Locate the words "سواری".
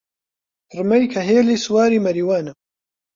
1.65-2.03